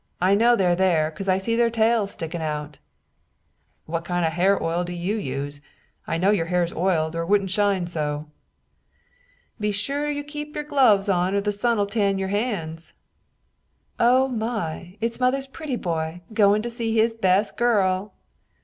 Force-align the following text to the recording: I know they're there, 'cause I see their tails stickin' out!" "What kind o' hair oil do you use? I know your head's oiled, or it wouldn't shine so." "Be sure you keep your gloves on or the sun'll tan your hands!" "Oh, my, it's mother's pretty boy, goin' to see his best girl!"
I 0.19 0.33
know 0.33 0.55
they're 0.55 0.75
there, 0.75 1.11
'cause 1.11 1.29
I 1.29 1.37
see 1.37 1.55
their 1.55 1.69
tails 1.69 2.09
stickin' 2.09 2.41
out!" 2.41 2.79
"What 3.85 4.03
kind 4.03 4.25
o' 4.25 4.29
hair 4.31 4.57
oil 4.59 4.83
do 4.83 4.93
you 4.93 5.15
use? 5.15 5.61
I 6.07 6.17
know 6.17 6.31
your 6.31 6.47
head's 6.47 6.73
oiled, 6.73 7.15
or 7.15 7.21
it 7.21 7.27
wouldn't 7.27 7.51
shine 7.51 7.85
so." 7.85 8.25
"Be 9.59 9.71
sure 9.71 10.09
you 10.09 10.23
keep 10.23 10.55
your 10.55 10.63
gloves 10.63 11.07
on 11.07 11.35
or 11.35 11.41
the 11.41 11.51
sun'll 11.51 11.85
tan 11.85 12.17
your 12.17 12.29
hands!" 12.29 12.95
"Oh, 13.99 14.27
my, 14.27 14.97
it's 15.01 15.19
mother's 15.19 15.45
pretty 15.45 15.75
boy, 15.75 16.21
goin' 16.33 16.63
to 16.63 16.71
see 16.71 16.95
his 16.97 17.13
best 17.13 17.55
girl!" 17.55 18.13